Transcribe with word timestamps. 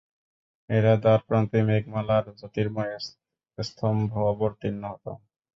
এটার 0.69 0.97
দ্বারপ্রান্তেই 1.03 1.63
মেঘমালার 1.69 2.25
জ্যোতির্ময় 2.39 2.93
স্তম্ভ 3.57 4.11
অবতীর্ণ 4.31 4.83
হত। 4.91 5.05